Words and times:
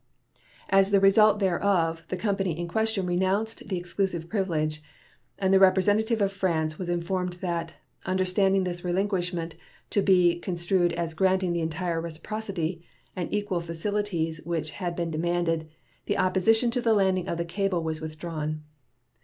As 0.69 0.89
the 0.89 0.99
result 0.99 1.37
thereof 1.37 2.05
the 2.07 2.17
company 2.17 2.57
in 2.59 2.67
question 2.67 3.05
renounced 3.05 3.67
the 3.69 3.77
exclusive 3.77 4.29
privilege, 4.29 4.81
and 5.37 5.53
the 5.53 5.59
representative 5.59 6.23
of 6.23 6.31
France 6.31 6.79
was 6.79 6.89
informed 6.89 7.33
that, 7.33 7.73
understanding 8.03 8.63
this 8.63 8.83
relinquishment 8.83 9.53
to 9.91 10.01
be 10.01 10.39
construed 10.39 10.91
as 10.93 11.13
granting 11.13 11.53
the 11.53 11.61
entire 11.61 12.01
reciprocity 12.01 12.83
and 13.15 13.31
equal 13.31 13.61
facilities 13.61 14.41
which 14.43 14.71
had 14.71 14.95
been 14.95 15.11
demanded, 15.11 15.69
the 16.07 16.17
opposition 16.17 16.71
to 16.71 16.81
the 16.81 16.95
landing 16.95 17.27
of 17.27 17.37
the 17.37 17.45
cable 17.45 17.83
was 17.83 18.01
withdrawn. 18.01 18.63